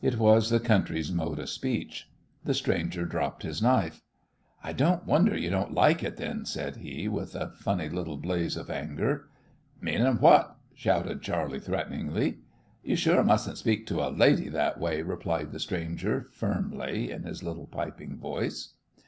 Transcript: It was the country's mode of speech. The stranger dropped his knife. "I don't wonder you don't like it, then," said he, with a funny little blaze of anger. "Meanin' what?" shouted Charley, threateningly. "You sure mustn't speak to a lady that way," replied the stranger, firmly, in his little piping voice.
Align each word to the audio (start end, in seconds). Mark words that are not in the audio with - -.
It 0.00 0.18
was 0.18 0.50
the 0.50 0.60
country's 0.60 1.10
mode 1.10 1.40
of 1.40 1.48
speech. 1.50 2.08
The 2.44 2.54
stranger 2.54 3.04
dropped 3.06 3.42
his 3.42 3.60
knife. 3.60 4.02
"I 4.62 4.72
don't 4.72 5.04
wonder 5.04 5.36
you 5.36 5.50
don't 5.50 5.74
like 5.74 6.04
it, 6.04 6.16
then," 6.16 6.44
said 6.44 6.76
he, 6.76 7.08
with 7.08 7.34
a 7.34 7.50
funny 7.56 7.88
little 7.88 8.16
blaze 8.16 8.56
of 8.56 8.70
anger. 8.70 9.26
"Meanin' 9.80 10.18
what?" 10.20 10.56
shouted 10.76 11.22
Charley, 11.22 11.58
threateningly. 11.58 12.38
"You 12.84 12.94
sure 12.94 13.24
mustn't 13.24 13.58
speak 13.58 13.84
to 13.88 13.98
a 13.98 14.14
lady 14.14 14.48
that 14.50 14.78
way," 14.78 15.02
replied 15.02 15.50
the 15.50 15.58
stranger, 15.58 16.28
firmly, 16.30 17.10
in 17.10 17.24
his 17.24 17.42
little 17.42 17.66
piping 17.66 18.16
voice. 18.16 18.74